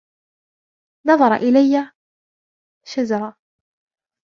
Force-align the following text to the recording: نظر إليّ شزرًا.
نظر 1.07 1.33
إليّ 1.35 1.91
شزرًا. 2.85 3.35